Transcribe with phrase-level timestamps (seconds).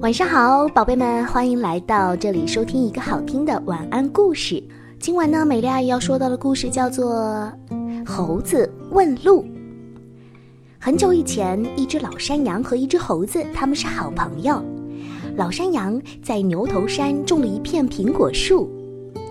[0.00, 4.62] 晚上好，宝贝们，欢迎来到这里收听一个好听的晚安故事。
[5.00, 7.52] 今晚呢，美丽阿姨要说到的故事叫做
[8.06, 9.42] 《猴子问路》。
[10.78, 14.62] 很久以前，一只老山羊和一只猴子，他们是好朋友。
[15.34, 18.70] 老山羊在牛头山种了一片苹果树，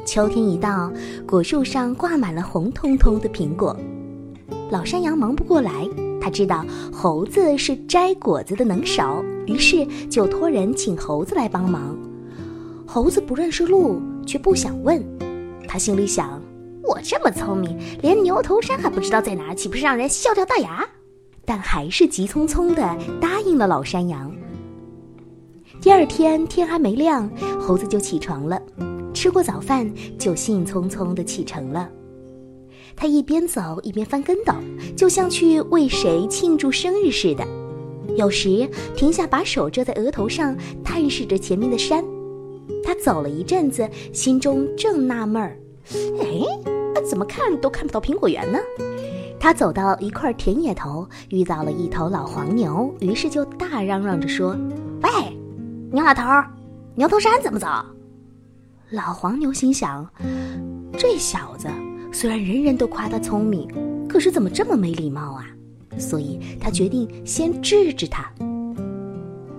[0.05, 0.91] 秋天一到，
[1.25, 3.73] 果树上挂满了红彤彤的苹果。
[4.69, 5.87] 老山羊忙不过来，
[6.27, 9.23] 他知道猴子是摘果子的能手。
[9.45, 11.97] 于是就托人请猴子来帮忙。
[12.85, 15.01] 猴子不认识路，却不想问。
[15.69, 16.41] 他心里想：
[16.83, 20.85] 我这么聪明，连牛头山还不知道在哪，岂不是让人笑掉大牙？
[21.45, 24.29] 但还是急匆匆地答应了老山羊。
[25.79, 28.61] 第二天天还没亮，猴子就起床了，
[29.13, 31.89] 吃过早饭就兴冲冲地启程了。
[32.99, 34.53] 他一边走一边翻跟斗，
[34.95, 37.45] 就像去为谁庆祝生日似的。
[38.15, 42.03] 有时停下，把手遮在额头上，探视着前面的山。
[42.83, 45.59] 他走了一阵子，心中正纳闷儿
[46.19, 48.57] ：“哎，怎么看都看不到苹果园呢？”
[49.39, 54.57] 他走到一块田野头，遇到了一头老黄牛，于是就大嚷嚷着说
[55.03, 55.09] ：“喂，
[55.91, 56.23] 牛老头，
[56.95, 57.67] 牛头山怎么走？”
[58.89, 60.09] 老黄牛心想
[60.97, 61.67] ：“这小子
[62.11, 63.67] 虽然人人都夸他聪明，
[64.07, 65.45] 可是怎么这么没礼貌啊？”
[65.97, 68.31] 所以他决定先治治他。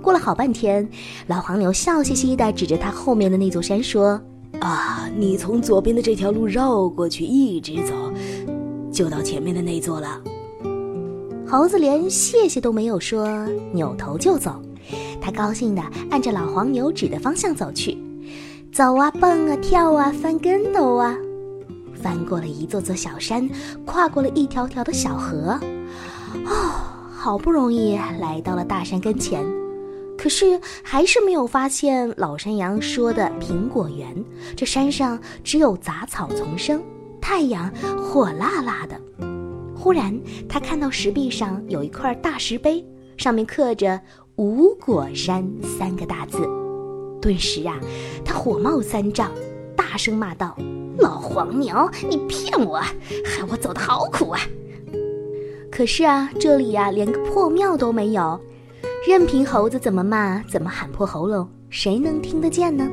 [0.01, 0.89] 过了好半天，
[1.27, 4.21] 老黄牛笑嘻嘻地指着他后面的那座山说
[4.61, 7.93] ：“啊，你从左边的这条路绕过去，一直走，
[8.93, 10.21] 就到前面的那座了。”
[11.47, 13.27] 猴子连谢谢都没有说，
[13.73, 14.62] 扭头就走。
[15.21, 17.99] 他高兴地按着老黄牛指的方向走去，
[18.73, 21.17] 走啊，蹦啊，跳啊，翻跟斗啊，
[22.03, 23.49] 翻过了一座座小山，
[23.85, 25.59] 跨过了一条条的小河。
[26.47, 26.53] 哦，
[27.11, 29.45] 好不容易来到了大山跟前，
[30.17, 34.15] 可是还是没有发现老山羊说的苹果园。
[34.57, 36.83] 这山上只有杂草丛生，
[37.21, 39.01] 太阳火辣辣的。
[39.75, 40.19] 忽然，
[40.49, 42.84] 他看到石壁上有一块大石碑，
[43.17, 44.01] 上面刻着
[44.37, 46.39] “五果山”三个大字。
[47.22, 47.78] 顿时啊，
[48.25, 49.31] 他火冒三丈，
[49.77, 50.56] 大声骂道
[50.98, 52.76] ：“老黄牛，你骗我，
[53.25, 54.41] 害我走得好苦啊！”
[55.70, 58.41] 可是啊，这里呀连个破庙都没有，
[59.06, 62.88] 任凭猴子怎么骂，怎么喊破喉咙，谁能听得见呢？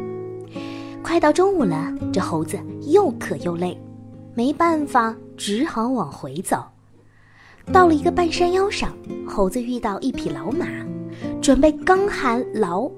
[1.02, 3.80] 快到中午了，这猴子又渴又累，
[4.36, 6.64] 没办法，只好往回走。
[7.72, 8.96] 到了一个半山腰上，
[9.28, 10.68] 猴子遇到一匹老马，
[11.42, 12.90] 准备刚喊“老”，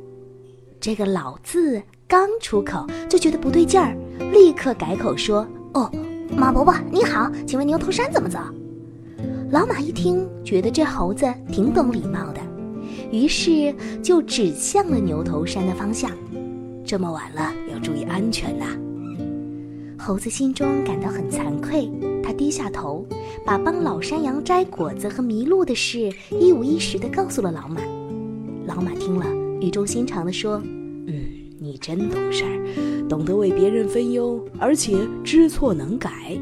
[0.82, 3.94] 这个“老”字刚出口，就觉得不对劲儿，
[4.32, 5.46] 立刻改口说
[5.76, 5.92] ：“哦，
[6.34, 8.40] 马伯伯你好，请问牛头山怎么走？”
[9.52, 12.40] 老马一听，觉得这猴子挺懂礼貌的，
[13.12, 16.10] 于是就指向了牛头山的方向。
[16.86, 18.68] 这么晚了，要注意安全呐！
[19.98, 21.92] 猴子心中感到很惭愧，
[22.24, 23.06] 他低下头，
[23.46, 27.82] 把帮老山羊摘果子和迷路的事一五一十地告诉了老马。
[28.66, 29.26] 老马听了，
[29.60, 30.62] 语重心长地说：“，
[31.78, 36.36] 你真懂事儿，懂得为别人分忧，而且知错能改。”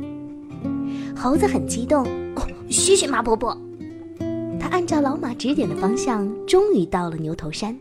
[1.13, 2.05] 猴子很激动。
[2.35, 3.55] 哦谢谢马伯伯。
[4.57, 7.77] 他按照老马指点的方向，终于到了牛头山。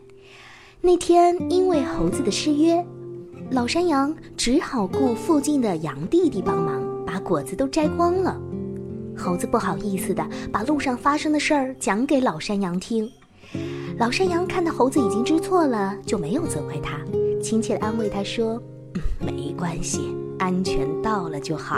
[0.81, 2.85] 那天因为猴子的失约，
[3.51, 8.37] 老山羊只好雇附近的羊弟弟帮忙，把果子都摘光了。
[9.17, 13.09] 猴子不好意思的把路上发生的事儿讲给老山羊听。
[13.97, 16.99] 老山羊看到猴子已经知错了，就没有责怪他，
[17.45, 18.59] 亲切的安慰他说
[19.21, 20.01] ：“没关系，
[20.39, 21.77] 安全到了就好。”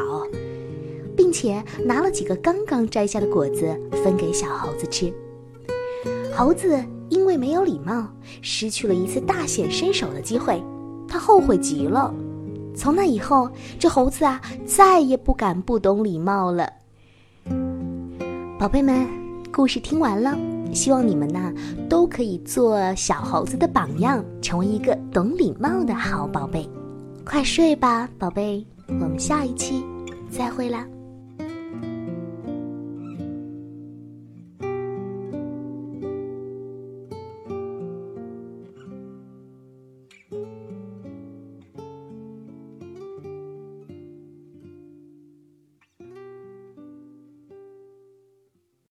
[1.13, 5.13] 并且拿了几个刚刚摘下的果子分给小猴子吃。
[6.33, 8.07] 猴子因为没有礼貌，
[8.41, 10.63] 失去了一次大显身手的机会，
[11.05, 12.13] 他后悔极了。
[12.73, 16.71] 从那以后，这猴子啊，再也不敢不懂礼貌了。
[18.57, 19.05] 宝贝们，
[19.51, 20.39] 故事听完了，
[20.73, 21.53] 希望你们呢
[21.89, 26.67] 都可以做小猴子的榜样，成为一个懂礼貌的好宝贝。
[27.25, 29.83] 快睡吧，宝贝，我们下一期
[30.29, 30.85] 再会啦。